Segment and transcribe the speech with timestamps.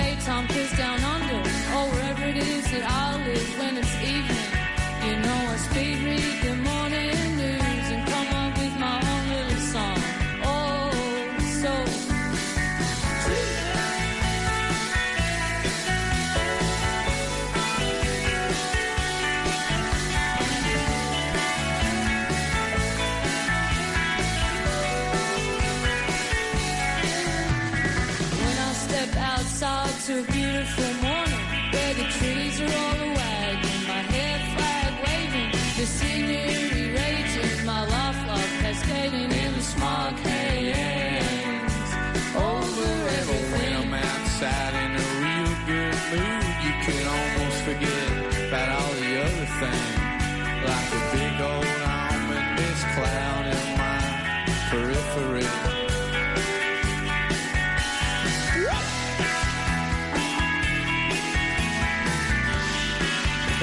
[0.00, 0.48] cbp.gov/careers.
[0.48, 1.40] kiss down under,
[1.76, 4.50] or wherever it is that I live when it's evening.
[5.06, 6.69] You know I speed read the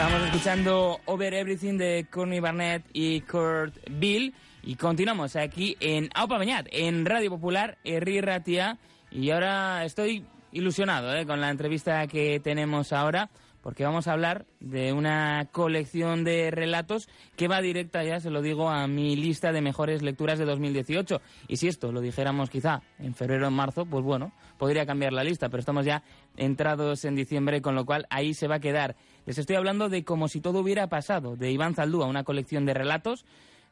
[0.08, 4.34] Estamos escuchando Over Everything de Courtney Barnett y Kurt Bill
[4.64, 8.78] y continuamos aquí en Aupa Beñat, en Radio Popular, Herri Ratia
[9.12, 11.26] y ahora estoy ilusionado ¿eh?
[11.26, 13.30] con la entrevista que tenemos ahora
[13.68, 18.42] porque vamos a hablar de una colección de relatos que va directa, ya se lo
[18.42, 21.20] digo, a mi lista de mejores lecturas de 2018.
[21.50, 25.12] Y si esto lo dijéramos quizá en febrero o en marzo, pues bueno, podría cambiar
[25.12, 26.02] la lista, pero estamos ya
[26.38, 28.96] entrados en diciembre, con lo cual ahí se va a quedar.
[29.28, 32.74] Les estoy hablando de Como si todo hubiera pasado, de Iván Zaldúa, una colección de
[32.74, 33.26] relatos,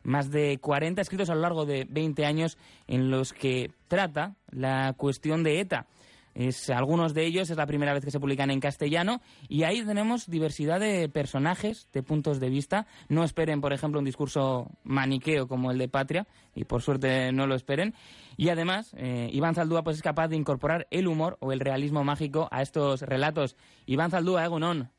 [0.04, 2.58] más de 40 escritos a lo largo de 20 años
[2.88, 5.88] en los que trata la cuestión de ETA.
[6.34, 9.82] Es, algunos de ellos es la primera vez que se publican en castellano y ahí
[9.86, 12.86] tenemos diversidad de personajes, de puntos de vista.
[13.08, 17.48] No esperen, por ejemplo, un discurso maniqueo como el de Patria y por suerte no
[17.48, 17.94] lo esperen.
[18.36, 22.04] Y además, eh, Iván Zaldúa pues, es capaz de incorporar el humor o el realismo
[22.04, 23.56] mágico a estos relatos.
[23.86, 24.92] Iván Zaldúa, Egunon.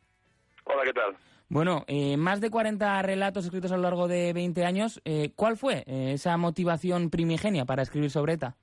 [0.67, 1.17] Hola, ¿qué tal?
[1.49, 5.01] Bueno, eh, más de 40 relatos escritos a lo largo de 20 años.
[5.05, 8.57] Eh, ¿Cuál fue eh, esa motivación primigenia para escribir sobre ETA?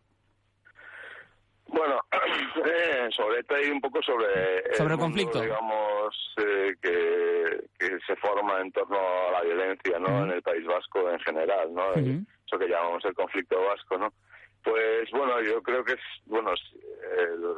[1.68, 2.02] Bueno,
[2.66, 4.76] eh, sobre ETA y un poco sobre...
[4.76, 5.40] Sobre el conflicto.
[5.42, 10.26] digamos, eh, que, que se forma en torno a la violencia, ¿no?
[10.26, 11.94] En el País Vasco en general, ¿no?
[11.94, 14.14] Eso que llamamos el conflicto vasco, ¿no?
[14.62, 16.52] Pues bueno, yo creo que es, bueno,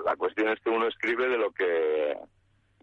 [0.06, 2.16] la cuestión es que uno escribe de lo que,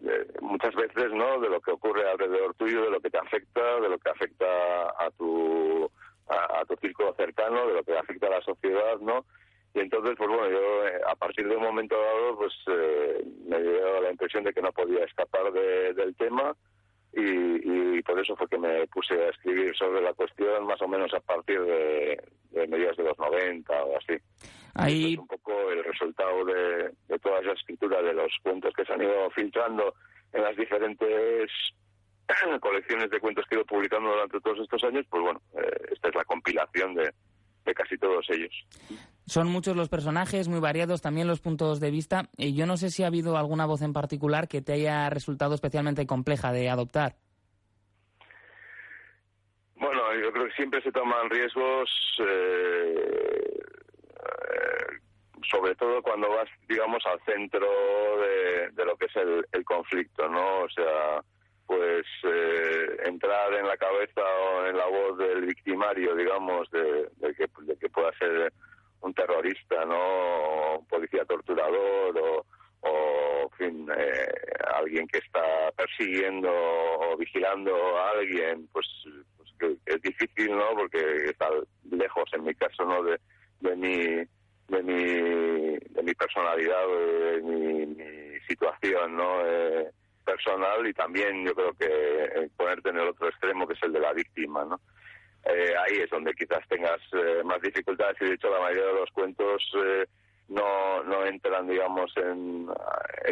[0.03, 1.39] de- muchas veces, ¿no?
[1.39, 4.45] De lo que ocurre alrededor tuyo, de lo que te afecta, de lo que afecta
[4.99, 5.89] a tu,
[6.27, 9.25] a, a tu círculo cercano, de lo que afecta a la sociedad, ¿no?
[9.73, 13.59] Y entonces, pues bueno, yo eh, a partir de un momento dado, pues eh, me
[13.61, 16.55] dio la impresión de que no podía escapar de- del tema
[17.15, 20.87] y, y por eso fue que me puse a escribir sobre la cuestión más o
[20.87, 24.13] menos a partir de, de mediados de los 90 o así.
[24.75, 28.85] Ahí Es un poco el resultado de, de toda esa escritura de los cuentos que
[28.85, 29.93] se han ido filtrando
[30.31, 31.51] en las diferentes
[32.61, 36.09] colecciones de cuentos que he ido publicando durante todos estos años, pues bueno, eh, esta
[36.09, 37.13] es la compilación de,
[37.65, 38.53] de casi todos ellos.
[39.25, 42.29] Son muchos los personajes, muy variados también los puntos de vista.
[42.37, 45.55] Y yo no sé si ha habido alguna voz en particular que te haya resultado
[45.55, 47.15] especialmente compleja de adoptar.
[49.75, 51.89] Bueno, yo creo que siempre se toman riesgos,
[52.19, 53.59] eh,
[55.49, 57.67] sobre todo cuando vas, digamos, al centro
[58.75, 60.61] de, lo que es el, el conflicto, ¿no?
[60.61, 61.21] O sea,
[61.65, 67.09] pues eh, entrar en la cabeza o en la voz del victimario, digamos, de
[67.79, 68.53] que pueda ser
[69.03, 70.79] un terrorista, ¿no?
[70.79, 72.45] Un policía torturador o,
[72.81, 74.31] o en fin, eh,
[74.75, 78.87] alguien que está persiguiendo o vigilando a alguien, pues,
[79.37, 80.69] pues que es difícil, ¿no?
[80.75, 81.49] Porque está
[81.91, 83.03] lejos, en mi caso, ¿no?
[83.03, 83.19] De,
[83.59, 84.27] de mi
[84.69, 89.45] de mi de mi personalidad, de mi, mi situación, ¿no?
[89.45, 89.91] Eh,
[90.23, 93.91] personal y también yo creo que eh, ponerte en el otro extremo que es el
[93.91, 94.79] de la víctima, ¿no?
[95.45, 98.99] Eh, ahí es donde quizás tengas eh, más dificultades y de hecho la mayoría de
[99.01, 100.05] los cuentos eh,
[100.49, 102.69] no, no entran, digamos, en,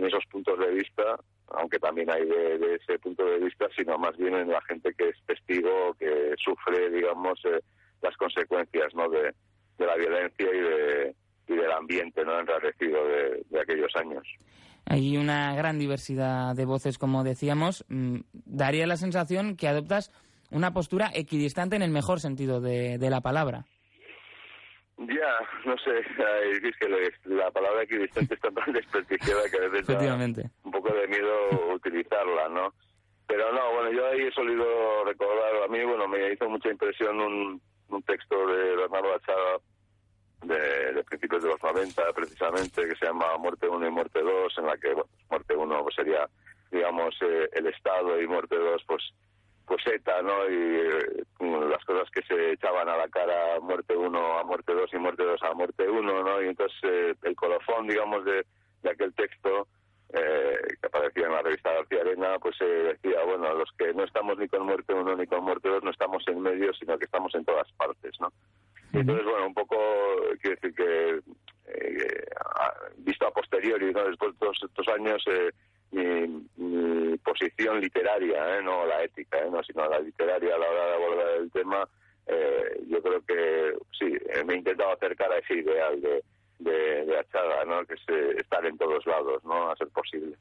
[0.06, 1.18] esos puntos de vista,
[1.50, 5.10] aunque también hay de, ese punto de vista, sino más bien en la gente que
[5.10, 7.62] es testigo, que sufre, digamos, eh,
[8.02, 9.10] las consecuencias ¿no?
[9.10, 9.34] de,
[9.78, 11.16] la violencia y, de,
[11.48, 14.28] y del ambiente no enrarecido de, de aquellos años.
[14.86, 17.86] Hay una gran diversidad de voces, como decíamos.
[17.88, 20.12] Mm, daría la sensación que adoptas
[20.51, 23.65] una postura equidistante en el mejor sentido de, de la palabra.
[24.98, 25.33] Ya,
[25.65, 26.88] no sé, es que
[27.25, 30.15] la palabra equidistante está tan desprestigiada que a veces da
[30.63, 32.74] un poco de miedo utilizarla, ¿no?
[33.25, 37.19] Pero no, bueno, yo ahí he solido recordar, a mí, bueno, me hizo mucha impresión
[37.19, 39.57] un, un texto de Bernardo Achada
[40.44, 44.65] de, principios de los 90, precisamente, que se llama Muerte 1 y Muerte 2, en
[44.65, 46.30] la que, bueno, Muerte 1 pues, sería,
[46.71, 49.01] digamos, eh, el Estado y Muerte 2, pues,
[49.71, 50.50] pues ETA, ¿no?
[50.50, 54.89] Y eh, las cosas que se echaban a la cara, muerte 1 a muerte 2
[54.91, 56.44] y muerte 2 a muerte 1, ¿no?
[56.44, 58.45] Y entonces eh, el colofón, digamos, de,
[58.83, 59.69] de aquel texto
[60.13, 64.38] eh, que aparecía en la revista García Arena, pues decía, bueno, los que no estamos
[64.38, 67.33] ni con muerte 1 ni con muerte 2 no estamos en medio, sino que estamos
[67.33, 68.27] en todas partes, ¿no?
[68.91, 69.77] Y entonces, bueno, un poco,
[70.41, 71.21] quiero decir que,
[72.97, 74.03] visto a posteriori, ¿no?
[74.03, 75.23] Después de todos estos años,
[75.91, 76.41] mi, mi
[77.42, 78.62] posición literaria, ¿eh?
[78.64, 79.50] no la ética, ¿eh?
[79.52, 81.90] no, sino la literaria a la hora de abordar el tema,
[82.28, 84.14] eh, yo creo que sí,
[84.46, 86.24] me he intentado acercar a ese ideal de,
[86.60, 87.86] de, de Achada, ¿no?
[87.86, 89.72] que es estar en todos lados, ¿no?
[89.72, 90.36] a ser posible.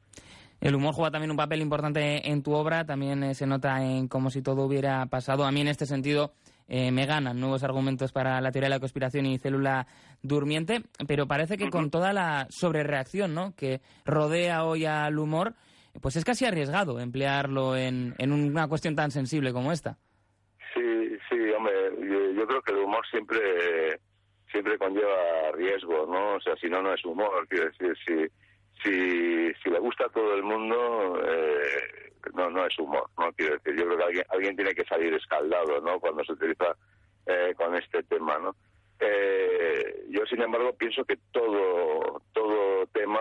[0.59, 4.29] El humor juega también un papel importante en tu obra, también se nota en como
[4.29, 5.43] si todo hubiera pasado.
[5.43, 6.33] A mí en este sentido
[6.67, 9.87] eh, me ganan nuevos argumentos para la teoría de la conspiración y célula
[10.21, 13.55] durmiente, pero parece que con toda la sobrereacción ¿no?
[13.55, 15.55] que rodea hoy al humor,
[15.99, 19.97] pues es casi arriesgado emplearlo en, en una cuestión tan sensible como esta.
[20.73, 21.73] Sí, sí, hombre,
[22.35, 23.99] yo, creo que el humor siempre
[24.49, 26.35] siempre conlleva riesgo, ¿no?
[26.35, 27.47] O sea, si no, no es humor.
[27.47, 28.27] Quiero decir, si,
[28.83, 33.55] si, si le gusta a todo el mundo, eh, no no es humor, no quiero
[33.57, 33.79] decir.
[33.79, 35.99] Yo creo que alguien, alguien tiene que salir escaldado, ¿no?
[35.99, 36.75] Cuando se utiliza
[37.25, 38.55] eh, con este tema, ¿no?
[38.99, 43.19] Eh, yo, sin embargo, pienso que todo todo tema,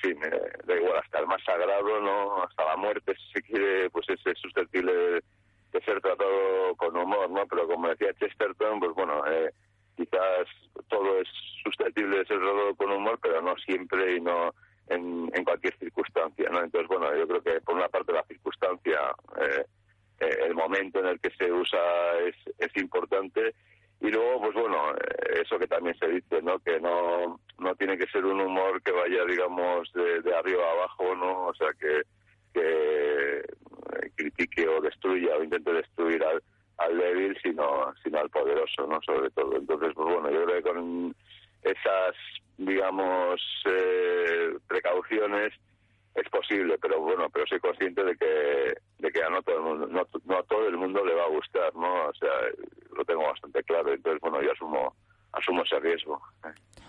[0.00, 2.42] fin, eh, da igual, hasta el más sagrado, ¿no?
[2.42, 5.22] Hasta la muerte, si se quiere, pues es, susceptible de,
[5.84, 7.46] ser tratado con humor, ¿no?
[7.46, 9.50] Pero como decía Chesterton, pues bueno, eh,
[9.96, 10.46] quizás
[10.88, 11.28] todo es
[11.62, 14.52] susceptible de ser tratado con humor, pero no siempre y no
[14.88, 16.62] en, en cualquier circunstancia, ¿no?
[16.62, 18.98] Entonces, bueno, yo creo que por una parte la circunstancia,
[19.40, 19.64] eh,
[20.20, 21.78] eh, el momento en el que se usa
[22.26, 23.54] es, es importante
[24.00, 26.58] y luego, pues bueno, eh, eso que también se dice, ¿no?
[26.58, 31.14] Que no, no tiene que ser un humor que vaya, digamos, de, de arriba abajo,
[31.14, 31.46] ¿no?
[31.46, 32.02] O sea, que,
[32.52, 33.42] que
[34.16, 36.42] critique o destruya o intente destruir al,
[36.78, 39.00] al débil, sino, sino al poderoso, ¿no?
[39.02, 39.56] Sobre todo.
[39.56, 41.14] Entonces, pues bueno, yo creo que con
[41.62, 42.16] esas
[42.60, 45.54] digamos, eh, precauciones,
[46.14, 49.62] es posible, pero bueno, pero soy consciente de que, de que a no todo el
[49.62, 52.08] mundo, no, no a todo el mundo le va a gustar, ¿no?
[52.08, 52.30] O sea,
[52.94, 54.94] lo tengo bastante claro, entonces bueno, yo asumo,
[55.32, 56.20] asumo ese riesgo.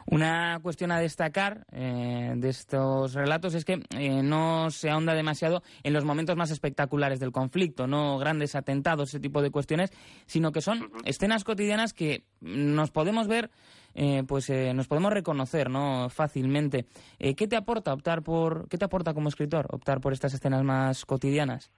[0.08, 5.62] Una cuestión a destacar eh, de estos relatos es que eh, no se ahonda demasiado
[5.84, 9.92] en los momentos más espectaculares del conflicto, no grandes atentados, ese tipo de cuestiones,
[10.26, 13.52] sino que son escenas cotidianas que nos podemos ver
[13.94, 16.86] eh, pues eh, nos podemos reconocer no fácilmente.
[17.20, 20.64] Eh, ¿Qué te aporta optar por, qué te aporta como escritor optar por estas escenas
[20.64, 21.72] más cotidianas?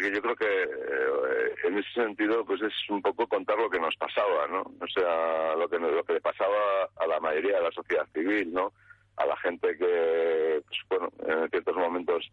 [0.00, 3.94] Porque yo creo que en ese sentido pues es un poco contar lo que nos
[3.96, 4.62] pasaba, ¿no?
[4.62, 8.50] O sea, lo que, lo que le pasaba a la mayoría de la sociedad civil,
[8.50, 8.72] ¿no?
[9.16, 12.32] A la gente que, pues, bueno, en ciertos momentos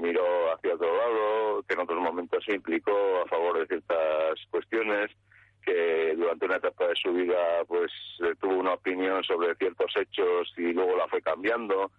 [0.00, 5.10] miró hacia otro lado, que en otros momentos se implicó a favor de ciertas cuestiones,
[5.64, 7.90] que durante una etapa de su vida pues
[8.20, 11.90] eh, tuvo una opinión sobre ciertos hechos y luego la fue cambiando.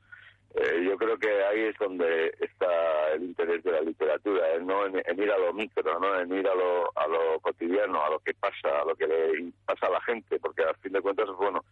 [0.55, 4.59] Eh, yo creo que ahí es donde está el interés de la literatura, ¿eh?
[4.61, 8.11] no en, ir a lo micro, no en ir a lo, a lo cotidiano, a
[8.11, 11.01] lo que pasa, a lo que le pasa a la gente, porque al fin de
[11.01, 11.65] cuentas, bueno,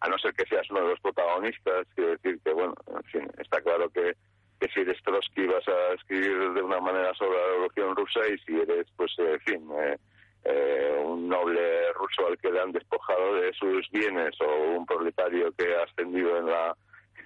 [0.00, 3.30] a no ser que seas uno de los protagonistas, quiero decir que, bueno, en fin,
[3.38, 4.14] está claro que,
[4.58, 8.38] que si eres Trotsky vas a escribir de una manera sobre la revolución rusa y
[8.38, 9.98] si eres, pues, en fin, eh,
[10.44, 15.52] eh, un noble ruso al que le han despojado de sus bienes o un proletario
[15.52, 16.76] que ha ascendido en la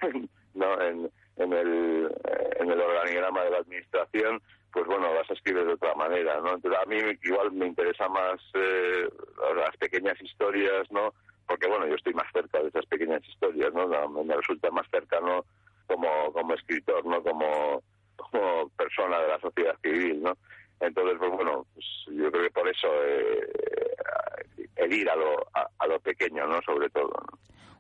[0.57, 5.35] no en, en el eh, en el organigrama de la administración pues bueno vas a
[5.35, 9.09] escribir de otra manera no entonces a mí igual me interesa más eh,
[9.57, 11.13] las pequeñas historias no
[11.47, 13.87] porque bueno yo estoy más cerca de esas pequeñas historias no
[14.25, 15.45] me resulta más cercano
[15.87, 17.83] como como escritor no como
[18.17, 20.37] como persona de la sociedad civil no
[20.81, 23.49] entonces, pues bueno, pues yo creo que por eso, eh,
[24.77, 26.61] el ir a lo, a, a lo pequeño, ¿no?
[26.63, 27.39] Sobre todo, ¿no?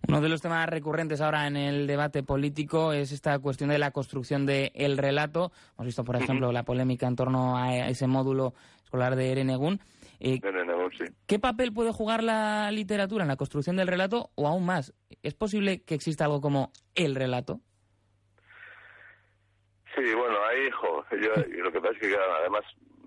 [0.08, 3.90] Uno de los temas recurrentes ahora en el debate político es esta cuestión de la
[3.90, 5.50] construcción del relato.
[5.74, 9.80] Hemos visto, por ejemplo, la polémica en torno a ese módulo escolar de Erenegún.
[10.20, 10.38] Eh,
[10.96, 11.04] sí.
[11.26, 14.94] ¿Qué papel puede jugar la literatura en la construcción del relato o aún más?
[15.22, 17.60] ¿Es posible que exista algo como el relato?
[19.96, 22.62] Sí, bueno, ahí, jo, yo, lo que pasa es que además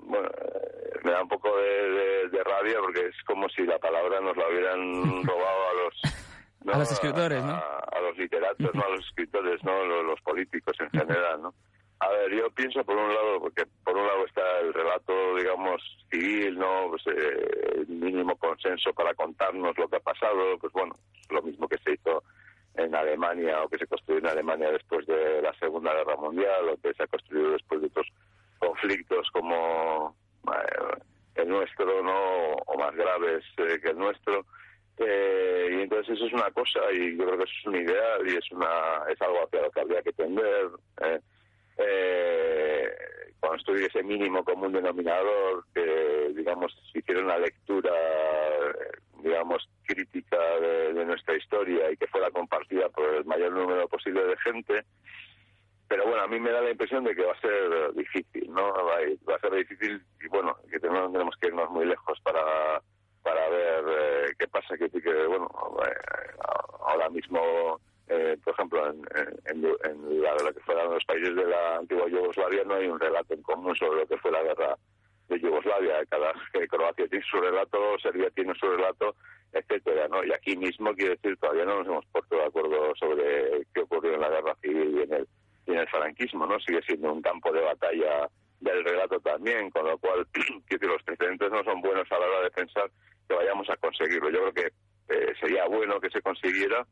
[0.09, 3.79] bueno, eh, me da un poco de, de- de rabia porque es como si la
[3.79, 6.73] palabra nos la hubieran robado a los...
[6.75, 7.53] A los escritores, ¿no?
[7.53, 11.53] A, a los literatos, no a los escritores, no los, los políticos en general, ¿no?
[12.01, 15.81] A ver, yo pienso por un lado, porque por un lado está el relato, digamos,
[16.11, 16.89] civil, ¿no?
[16.89, 20.93] Pues, eh, el mínimo consenso para contarnos lo que ha pasado, pues bueno,
[21.29, 22.23] lo mismo que se hizo
[22.75, 26.77] en Alemania o que se construyó en Alemania después de la Segunda Guerra Mundial o
[26.81, 28.07] que se ha construido después de otros
[28.59, 30.15] conflictos como
[30.47, 31.01] eh,
[31.35, 32.51] el nuestro, ¿no?
[32.65, 34.45] O más graves eh, que el nuestro.
[34.97, 38.27] Eh, y entonces eso es una cosa y yo creo que eso es un ideal
[38.27, 40.69] y es una es algo hacia lo que habría que tender.
[41.01, 41.19] eh.
[41.81, 42.89] Eh,
[43.39, 51.37] construir ese mínimo común denominador que, digamos, hiciera una lectura, eh, digamos, crítica de nuestra
[51.37, 54.85] historia y que fuera compartida por el mayor número posible de gente.
[55.89, 58.71] Pero bueno, a mí me da la impresión de que va a ser difícil, ¿no?
[58.71, 62.79] Va a, ser difícil y bueno, que tenemos, tenemos que irnos muy lejos para,
[63.23, 64.77] para ver eh, qué pasa.
[64.77, 64.87] Que,
[65.25, 65.49] bueno,
[65.83, 66.31] eh,
[66.85, 69.01] ahora mismo, eh, por ejemplo, en,
[69.45, 72.99] en, en la, lo que fueran los países de la antigua Yugoslavia no hay un
[72.99, 74.77] relato en común sobre lo que fue la guerra
[75.27, 76.05] de Yugoslavia.
[76.07, 76.33] Cada
[76.69, 79.15] Croacia tiene su relato, Serbia tiene su relato,
[79.53, 80.23] etcétera, ¿no?
[80.23, 84.13] Y aquí mismo, quiero decir, todavía no nos hemos puesto de acuerdo sobre qué ocurrió
[84.13, 85.27] en la guerra civil y en el,
[85.69, 86.59] y en el franquismo, ¿no?
[86.59, 88.27] Sigue siendo un campo de batalla
[88.59, 90.27] del relato también, con lo cual,
[90.81, 92.89] los precedentes no son buenos a la hora de pensar
[93.27, 94.29] que vayamos a conseguirlo.
[94.29, 96.85] Yo creo que eh, sería bueno que se consiguiera,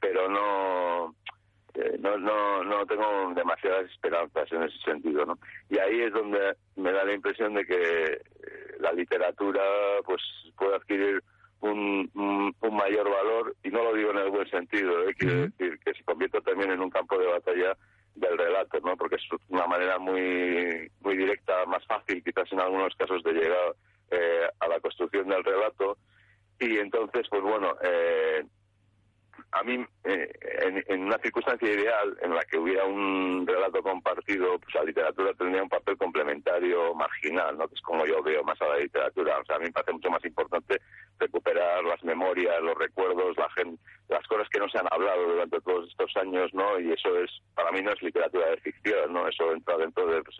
[0.00, 1.14] pero no,
[1.74, 5.38] eh, no, no, no tengo demasiadas esperanzas en ese sentido, ¿no?
[5.68, 8.22] Y ahí es donde me da la impresión de que eh,
[8.80, 9.62] la literatura,
[10.04, 10.22] pues,
[10.56, 11.22] puede adquirir
[11.60, 15.14] un, un, un mayor valor, y no lo digo en el buen sentido, ¿eh?
[15.16, 17.76] quiero decir que se convierta también en un campo de batalla
[18.14, 18.96] del relato, ¿no?
[18.96, 23.74] Porque es una manera muy muy directa, más fácil quizás en algunos casos de llegar
[24.10, 25.96] eh, a la construcción del relato
[26.60, 28.44] y entonces, pues bueno, eh,
[29.52, 30.32] a mí eh,
[30.88, 35.62] en, una circunstancia ideal en la que hubiera un relato compartido, pues la literatura tendría
[35.62, 37.68] un papel complementario marginal, ¿no?
[37.68, 39.38] Que es como yo veo más a la literatura.
[39.38, 40.80] O sea, a mí me parece mucho más importante
[41.18, 45.60] recuperar las memorias, los recuerdos, la gente, las cosas que no se han hablado durante
[45.60, 46.80] todos estos años, ¿no?
[46.80, 49.28] Y eso es, para mí no es literatura de ficción, ¿no?
[49.28, 50.38] Eso entra dentro del pues,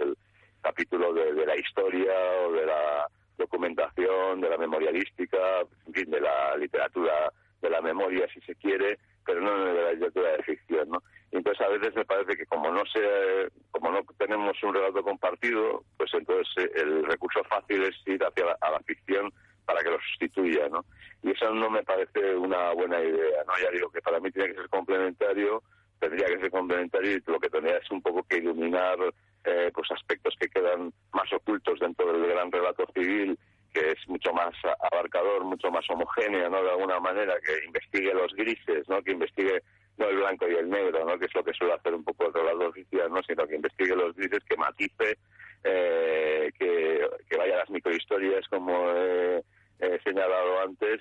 [0.63, 2.15] capítulo de, de la historia
[2.47, 7.31] o de la documentación, de la memorialística, en fin, de la literatura
[7.63, 11.03] de la memoria, si se quiere, pero no de la literatura de ficción, ¿no?
[11.31, 15.85] Entonces a veces me parece que como no se, como no tenemos un relato compartido,
[15.97, 19.33] pues entonces el recurso fácil es ir hacia la ficción
[19.65, 20.85] para que lo sustituya, ¿no?
[21.23, 23.53] Y eso no me parece una buena idea, ¿no?
[23.63, 25.63] Ya digo que para mí tiene que ser complementario,
[26.01, 28.99] tendría que ser complementario y lo que tendría es un poco que iluminar
[29.45, 33.39] eh, pues aspectos que quedan más ocultos dentro del gran relato civil
[33.73, 34.55] que es mucho más
[34.93, 36.63] abarcador, mucho más homogéneo, ¿no?
[36.63, 39.03] De alguna manera, que investigue los grises, ¿no?
[39.03, 39.63] Que investigue
[39.99, 41.19] no el blanco y el negro, ¿no?
[41.19, 43.23] Que es lo que suele hacer un poco el relato oficial, ¿no?
[43.27, 45.19] Sino que investigue los grises, que matice,
[45.65, 49.43] eh, que, que vaya a las microhistorias, como he,
[50.05, 51.01] señalado antes,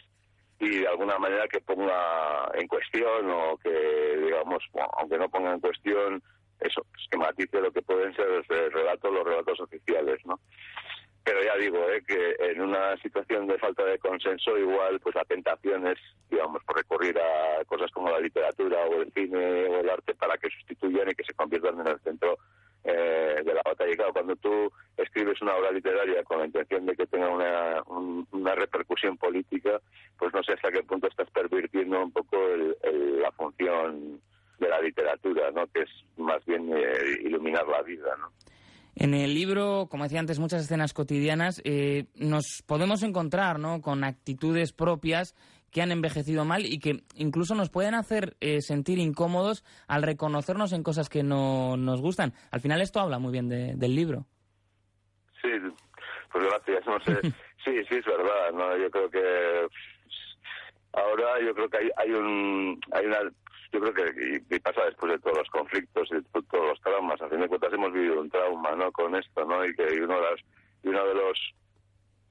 [0.59, 5.53] y de alguna manera que ponga en cuestión o que, digamos, bueno, aunque no ponga
[5.53, 6.23] en cuestión,
[6.59, 10.39] eso, pues que matice lo que pueden ser los relatos, los relatos oficiales, ¿no?
[11.23, 12.03] Pero ya digo ¿eh?
[12.05, 15.99] que en una situación de falta de consenso igual pues la tentación es
[16.29, 20.49] digamos recurrir a cosas como la literatura o el cine o el arte para que
[20.49, 22.37] sustituyan y que se conviertan en el centro
[22.83, 26.95] eh, de la batalla claro cuando tú escribes una obra literaria con la intención de
[26.95, 29.79] que tenga una, un, una repercusión política
[30.17, 34.19] pues no sé hasta qué punto estás pervirtiendo un poco el, el, la función
[34.57, 38.31] de la literatura no que es más bien eh, iluminar la vida no
[39.01, 43.81] en el libro, como decía antes, muchas escenas cotidianas, eh, nos podemos encontrar ¿no?
[43.81, 45.35] con actitudes propias
[45.71, 50.71] que han envejecido mal y que incluso nos pueden hacer eh, sentir incómodos al reconocernos
[50.71, 52.33] en cosas que no nos gustan.
[52.51, 54.27] Al final esto habla muy bien de, del libro.
[55.41, 55.49] Sí,
[56.31, 56.85] pues gracias.
[56.85, 57.21] No sé.
[57.65, 58.51] sí, sí, es verdad.
[58.53, 59.67] No, yo creo que
[60.93, 63.19] ahora yo creo que hay, hay un hay una
[63.71, 67.21] yo creo que y, pasa después de todos los conflictos y de todos los traumas.
[67.21, 68.91] A fin de cuentas hemos vivido un trauma, ¿no?
[68.91, 69.65] Con esto, ¿no?
[69.65, 70.39] Y que uno de, las,
[70.83, 71.53] y uno de los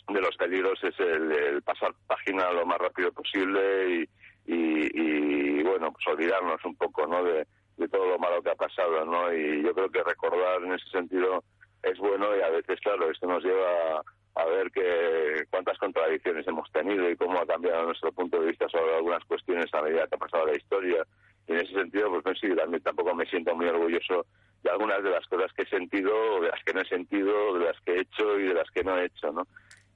[0.09, 5.93] de los peligros es el, pasar página lo más rápido posible y, y, y, bueno,
[5.93, 7.23] pues olvidarnos un poco, ¿no?
[7.23, 9.33] De, de todo lo malo que ha pasado, ¿no?
[9.33, 11.45] Y yo creo que recordar en ese sentido
[11.83, 14.03] es bueno y a veces, claro, esto nos lleva a
[14.45, 18.95] ver que cuántas contradicciones hemos tenido y cómo ha cambiado nuestro punto de vista sobre
[18.95, 21.07] algunas cuestiones a medida que ha pasado la historia.
[21.47, 24.27] Y en ese sentido, pues no sí, también tampoco me siento muy orgulloso
[24.63, 27.65] de algunas de las cosas que he sentido, de las que no he sentido, de
[27.65, 29.47] las que he hecho y de las que no he hecho, ¿no?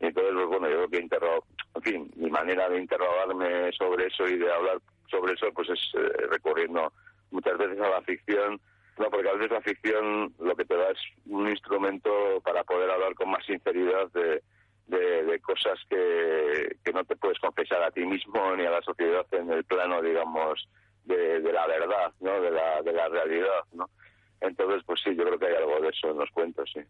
[0.00, 4.06] Y entonces, pues bueno, yo creo que interrogo, en fin, mi manera de interrogarme sobre
[4.06, 6.92] eso y de hablar sobre eso, pues es eh, recurriendo
[7.30, 8.60] muchas veces a la ficción,
[8.98, 12.90] no, porque a veces la ficción lo que te da es un instrumento para poder
[12.90, 14.42] hablar con más sinceridad de,
[14.86, 19.26] de, cosas que, que no te puedes confesar a ti mismo ni a la sociedad
[19.32, 20.68] en el plano, digamos,
[21.04, 22.40] de, de la verdad, ¿no?
[22.40, 23.88] De la, de la realidad, ¿no?
[24.40, 26.80] Entonces, pues sí, yo creo que hay algo de eso en los cuentos, sí.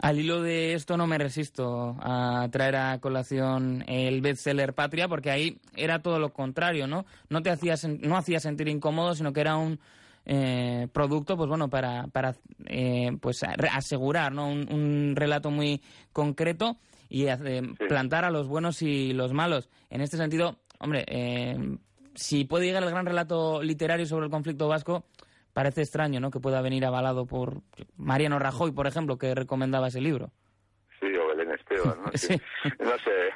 [0.00, 5.30] Al hilo de esto no me resisto a traer a colación el bestseller Patria, porque
[5.30, 7.06] ahí era todo lo contrario, ¿no?
[7.28, 9.78] No te hacía, no hacía sentir incómodo, sino que era un
[10.26, 12.34] eh, producto, pues bueno, para, para
[12.66, 14.48] eh, pues asegurar, ¿no?
[14.48, 16.78] Un, un, relato muy concreto
[17.08, 17.86] y eh, sí.
[17.88, 19.68] plantar a los buenos y los malos.
[19.90, 21.56] En este sentido, hombre, eh,
[22.14, 25.04] si puede llegar el gran relato literario sobre el conflicto vasco,
[25.52, 26.30] parece extraño, ¿no?
[26.30, 27.60] Que pueda venir avalado por
[27.96, 30.30] Mariano Rajoy, por ejemplo, que recomendaba ese libro.
[31.00, 32.10] Sí, o Belén Esteban, ¿no?
[32.14, 32.40] sí.
[32.80, 33.28] No sé,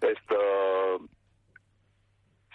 [0.12, 0.34] esto...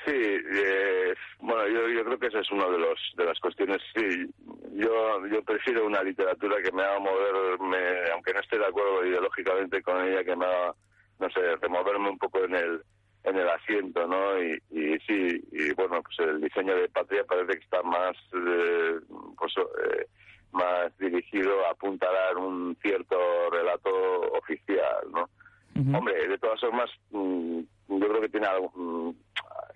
[0.05, 3.79] Sí, eh, bueno, yo, yo creo que esa es una de los de las cuestiones.
[3.93, 4.25] Sí,
[4.73, 7.77] yo yo prefiero una literatura que me haga moverme,
[8.13, 10.73] aunque no esté de acuerdo ideológicamente con ella, que me haga,
[11.19, 12.81] no sé, removerme un poco en el
[13.25, 14.41] en el asiento, ¿no?
[14.41, 18.99] Y, y sí, y bueno, pues el diseño de Patria parece que está más, eh,
[19.37, 20.05] pues, eh,
[20.53, 23.17] más dirigido a apuntalar un cierto
[23.51, 23.89] relato
[24.31, 25.29] oficial, ¿no?
[25.75, 25.97] Uh -huh.
[25.97, 29.13] Hombre, de todas formas, mmm, yo creo que tiene algo,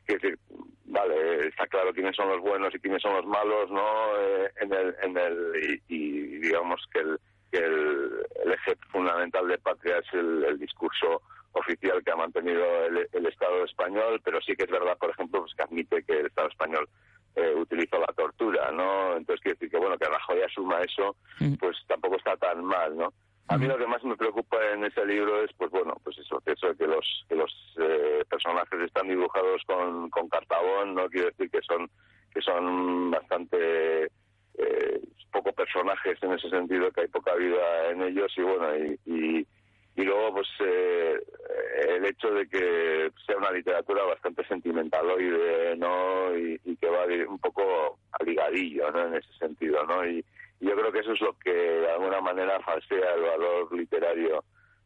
[0.06, 0.40] que decir,
[0.86, 4.18] vale, está claro quiénes son los buenos y quiénes son los malos, ¿no?
[4.20, 7.20] Eh, en el, en el, y, y digamos que el,
[7.52, 11.22] que el, el eje fundamental de Patria es el, el discurso
[11.54, 15.42] oficial que ha mantenido el, el, Estado español, pero sí que es verdad, por ejemplo,
[15.42, 16.90] pues que admite que el Estado español
[17.36, 19.16] eh, utilizó la tortura, ¿no?
[19.18, 21.16] Entonces quiere decir que, bueno, que Rajoy asuma eso,
[21.60, 23.14] pues tampoco está tan mal, ¿no?
[23.50, 26.40] A mí lo que más me preocupa en ese libro es, pues bueno, pues eso,
[26.46, 31.32] que eso que los que los eh, personajes están dibujados con, con cartabón, no quiere
[31.32, 31.90] decir que son
[32.34, 34.06] que son bastante
[34.58, 35.02] eh,
[35.32, 39.48] poco personajes en ese sentido, que hay poca vida en ellos y bueno y, y
[39.96, 41.22] y luego pues eh,
[41.90, 47.38] el hecho de que sea una literatura bastante sentimentaloide no y, y que va un
[47.40, 50.26] poco a ligadillo no en ese sentido no y,
[50.64, 54.44] yo creo que eso es lo que de alguna manera falsea el valor literario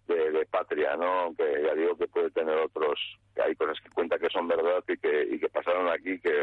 [0.07, 2.99] de, de patria no aunque ya digo que puede tener otros
[3.35, 6.33] que hay cosas que cuenta que son verdad y que y que pasaron aquí que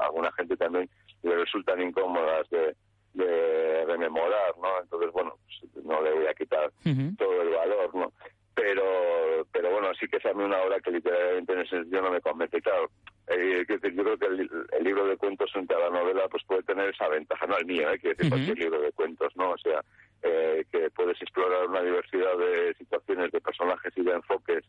[0.00, 0.88] a alguna gente también
[1.22, 2.74] le resultan incómodas de
[3.14, 4.80] de rememorar, ¿no?
[4.80, 7.16] Entonces, bueno, pues no le voy a quitar uh -huh.
[7.18, 8.12] todo el valor, ¿no?
[8.54, 12.02] Pero, pero bueno, sí que es a mí una obra que literalmente en ese sentido
[12.02, 12.60] no me convence.
[12.60, 12.90] Claro,
[13.28, 16.62] eh, yo creo que el, el, libro de cuentos frente a la novela pues puede
[16.64, 17.98] tener esa ventaja, no el mío, ¿eh?
[17.98, 18.30] que decir uh -huh.
[18.30, 19.50] cualquier libro de cuentos, ¿no?
[19.52, 19.82] O sea,
[20.22, 24.64] eh, que puedes explorar una diversidad de situaciones, de personajes y de enfoques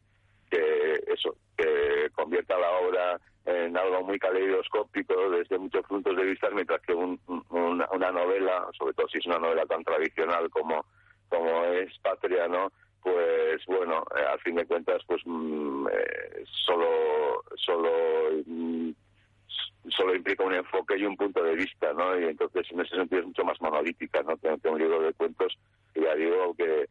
[0.50, 6.50] que eso, que convierta la obra en algo muy caleidoscópico desde muchos puntos de vista,
[6.52, 7.20] mientras que un,
[7.50, 10.86] una, una, novela, sobre todo si es una novela tan tradicional como,
[11.28, 12.72] como es Patria, ¿no?
[13.04, 17.92] Pues bueno, eh, al fin de cuentas, pues mm, eh, solo, solo,
[18.46, 18.92] mm,
[19.90, 22.18] solo implica un enfoque y un punto de vista, ¿no?
[22.18, 24.38] Y entonces en ese sentido es mucho más monolítica, ¿no?
[24.38, 25.58] Que, un libro de cuentos,
[25.94, 26.88] y ya digo que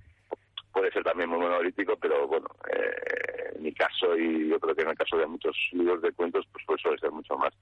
[0.71, 4.83] puede ser también muy monolítico, pero bueno, eh, en mi caso y yo creo que
[4.83, 7.55] en el caso de muchos libros de cuentos, pues, pues suele ser mucho más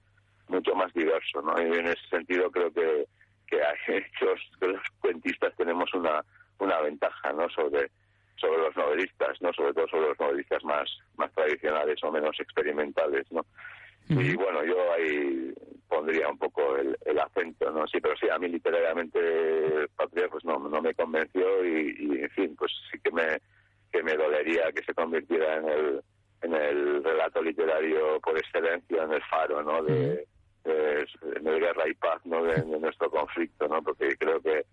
[0.49, 1.53] mucho más diverso, ¿no?
[1.57, 3.05] Y en ese sentido creo que
[3.47, 3.77] que, hay,
[4.19, 6.21] que, los, que los cuentistas tenemos una
[6.59, 7.49] una ventaja, ¿no?
[7.49, 7.89] Sobre
[8.41, 9.53] sobre los novelistas, ¿no?
[9.53, 13.41] Sobre todo sobre los novelistas más más tradicionales o menos experimentales, ¿no?
[14.09, 14.25] Uh -huh.
[14.25, 15.53] Y bueno, yo ahí
[15.87, 17.85] pondría un poco el, el, acento, ¿no?
[17.87, 19.19] Sí, pero sí, a mí literariamente
[19.95, 23.37] Patria pues no, no me convenció y, y, en fin, pues sí que me,
[23.91, 26.01] que me dolería que se convirtiera en el,
[26.41, 29.83] en el relato literario por excelencia, en el faro, ¿no?
[29.83, 30.25] De,
[30.63, 31.05] de,
[31.41, 32.43] de guerra y paz, ¿no?
[32.43, 33.81] De, de, nuestro conflicto, ¿no?
[33.83, 34.65] Porque creo que,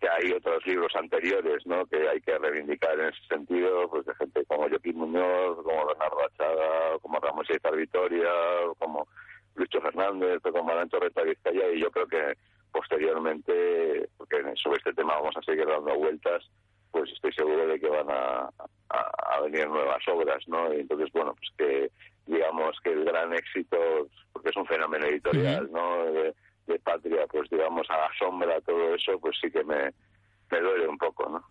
[0.00, 1.84] que hay otros libros anteriores, ¿no?
[1.86, 6.24] Que hay que reivindicar en ese sentido, pues de gente como Joaquín Muñoz, como Bernardo
[6.24, 8.30] Achada, como Ramón Seizar Vitoria,
[8.78, 9.06] como
[9.56, 12.34] Lucho Fernández, como Arancho Reta Vizcaya, y yo creo que
[12.72, 16.48] posteriormente, porque sobre este tema vamos a seguir dando vueltas,
[16.92, 18.48] pues estoy seguro de que van a,
[18.88, 20.72] a, venir nuevas obras, ¿no?
[20.72, 21.90] Y entonces, bueno, pues que
[22.26, 23.76] digamos que el gran éxito,
[24.32, 26.04] porque es un fenómeno editorial, ¿no?
[26.06, 26.34] De,
[26.78, 29.92] Patria, pues digamos, asombra todo eso, pues sí que me,
[30.50, 31.44] me duele un poco, ¿no?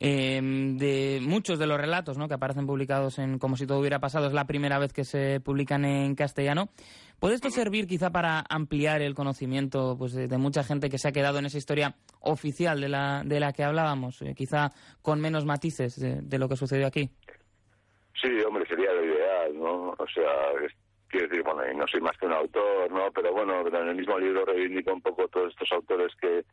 [0.00, 2.28] Em, de muchos de los relatos ¿no?
[2.28, 5.40] que aparecen publicados en Como si todo hubiera pasado, es la primera vez que se
[5.40, 6.68] publican en castellano.
[7.18, 11.12] ¿Puede esto servir quizá para ampliar el conocimiento pues, de, mucha gente que se ha
[11.12, 14.70] quedado en esa historia oficial de la, de la que hablábamos, eh, quizá
[15.02, 17.10] con menos matices de, lo que sucedió aquí?
[18.20, 19.94] Sí, hombre, sería lo ideal, ¿no?
[19.98, 20.24] O sea,
[21.08, 23.10] quiero decir, bueno, no soy más que un autor, ¿no?
[23.12, 26.44] Pero bueno, en el mismo libro reivindico un poco todos estos autores que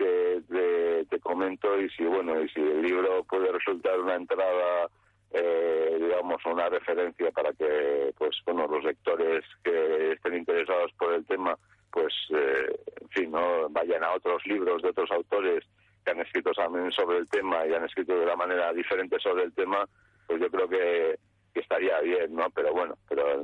[0.00, 4.88] que te, comento y si bueno y si el libro puede resultar una entrada
[5.30, 11.26] eh, digamos una referencia para que pues bueno los lectores que estén interesados por el
[11.26, 11.56] tema
[11.92, 15.64] pues eh, en fin no vayan a otros libros de otros autores
[16.04, 19.44] que han escrito también sobre el tema y han escrito de una manera diferente sobre
[19.44, 19.86] el tema
[20.26, 21.18] pues yo creo que,
[21.52, 23.36] estaría bien no pero bueno pero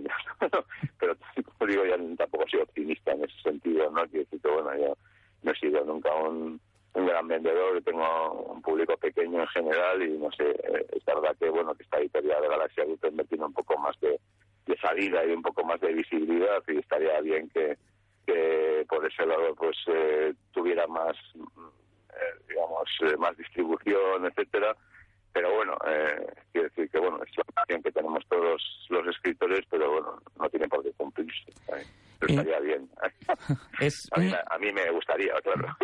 [1.58, 4.96] como digo ya tampoco soy optimista en ese sentido no quiero decir que bueno yo
[5.46, 6.60] no he sido nunca un,
[6.94, 10.50] gran vendedor, tengo un público pequeño en general y no sé,
[10.92, 14.18] es verdad que bueno que esta editorial de Galaxia Group metiendo un poco más de,
[14.80, 17.76] salida y un poco más de visibilidad y estaría bien que,
[18.88, 24.76] por ese lado pues eh, tuviera más eh, digamos eh, más distribución etcétera
[25.32, 29.60] pero bueno eh, quiero decir que bueno es la opción que tenemos todos los escritores
[29.70, 31.52] pero bueno no tiene por qué cumplirse
[32.20, 32.88] estaría bien.
[34.50, 35.76] a, mí, me gustaría, claro.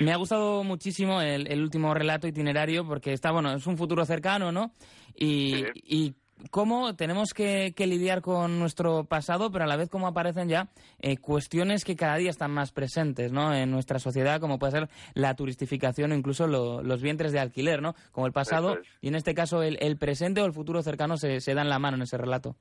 [0.00, 4.50] Me ha gustado muchísimo el, último relato itinerario porque está, bueno, es un futuro cercano,
[4.50, 4.72] ¿no?
[5.14, 6.14] Y,
[6.50, 11.18] cómo tenemos que, lidiar con nuestro pasado, pero a la vez cómo aparecen ya eh,
[11.18, 13.54] cuestiones que cada día están más presentes ¿no?
[13.54, 17.94] en nuestra sociedad, como puede ser la turistificación o incluso los vientres de alquiler, ¿no?
[18.10, 21.52] Como el pasado y en este caso el, presente o el futuro cercano se, se
[21.52, 22.56] dan la mano en ese relato.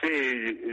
[0.00, 0.08] Sí,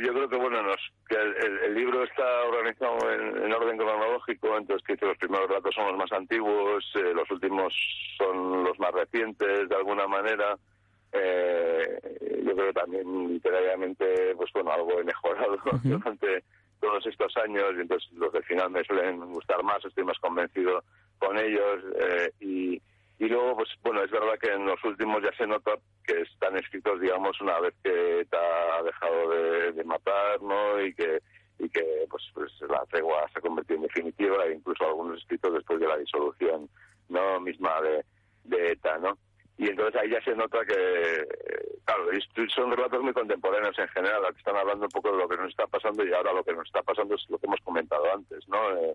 [0.06, 5.06] yo creo que bueno, nos, que el, libro está organizado en, orden cronológico, entonces que
[5.06, 7.74] los primeros relatos son los más antiguos, eh, los últimos
[8.18, 10.58] son los más recientes, de alguna manera.
[11.12, 16.44] Eh, yo creo que también literariamente, pues bueno, algo he mejorado durante
[16.80, 20.84] todos estos años y entonces los del final me suelen gustar más, estoy más convencido
[21.20, 22.82] con ellos eh, y
[23.18, 25.72] y luego, pues bueno, es verdad que en los últimos ya se nota
[26.06, 29.30] que están escritos, digamos, una vez que te ha dejado
[29.72, 30.82] de, matar, ¿no?
[30.82, 31.22] Y que,
[31.60, 35.54] y que pues, pues la tregua se ha convertido en definitiva, e incluso algunos escritos
[35.54, 36.70] después de la disolución,
[37.08, 37.40] ¿no?
[37.40, 38.04] Misma de,
[38.72, 39.18] ETA, ¿no?
[39.58, 41.26] Y entonces ahí ya se nota que,
[41.86, 42.10] claro,
[42.54, 45.50] son relatos muy contemporáneos en general, que están hablando un poco de lo que nos
[45.50, 48.46] está pasando y ahora lo que nos está pasando es lo que hemos comentado antes,
[48.50, 48.78] ¿no?
[48.78, 48.94] Eh,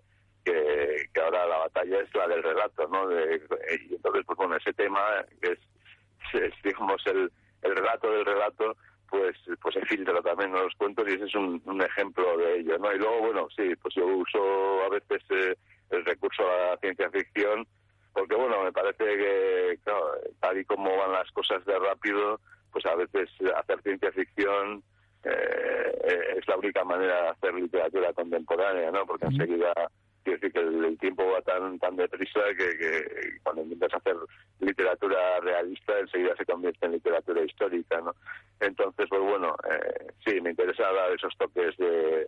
[1.91, 3.07] batalla es la del relato, ¿no?
[3.07, 3.41] De,
[3.89, 5.01] y entonces, pues bueno, ese tema
[5.41, 8.75] que es, digamos, el, el relato del relato,
[9.09, 12.59] pues pues se filtra también en los cuentos y ese es un, un, ejemplo de
[12.59, 12.93] ello, ¿no?
[12.93, 15.55] Y luego, bueno, sí, pues yo uso a veces eh,
[15.89, 17.67] el recurso a la ciencia ficción
[18.13, 22.39] porque, bueno, me parece que, claro, tal y como van las cosas de rápido,
[22.71, 24.83] pues a veces hacer ciencia ficción
[25.23, 29.05] eh, es la única manera de hacer literatura contemporánea, ¿no?
[29.05, 29.73] Porque enseguida
[30.23, 34.15] quiero decir que el, tiempo va tan tan deprisa que, cuando intentas hacer
[34.59, 38.13] literatura realista enseguida se convierte en literatura histórica no
[38.59, 42.27] entonces pues bueno eh, sí me interesa dar esos toques de,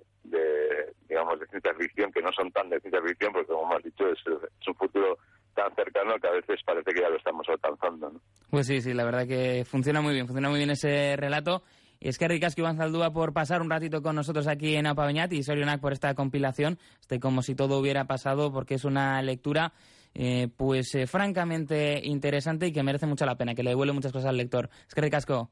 [1.07, 4.07] digamos de ciencia ficción que no son tan de ciencia ficción porque como has dicho
[4.07, 4.19] es,
[4.67, 5.17] un futuro
[5.53, 8.19] tan cercano que a veces parece que ya lo estamos alcanzando ¿no?
[8.49, 11.63] pues sí sí la verdad que funciona muy bien funciona muy bien ese relato
[12.03, 15.31] y es que ricasco Iván Zaldúa por pasar un ratito con nosotros aquí en Apaveñat
[15.31, 19.71] y Sorionac por esta compilación, este como si todo hubiera pasado, porque es una lectura
[20.13, 24.11] eh, pues eh, francamente interesante y que merece mucho la pena, que le devuelve muchas
[24.11, 24.69] cosas al lector.
[24.85, 25.49] Es que ricasco.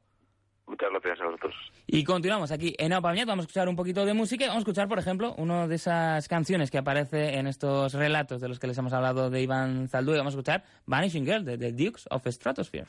[0.66, 1.54] Muchas gracias a vosotros.
[1.86, 4.44] Y continuamos aquí en Apaveñat, vamos a escuchar un poquito de música.
[4.48, 8.48] Vamos a escuchar, por ejemplo, una de esas canciones que aparece en estos relatos de
[8.48, 10.18] los que les hemos hablado de Iván Zaldúa.
[10.18, 12.88] Vamos a escuchar Vanishing Girl de The Dukes of Stratosphere.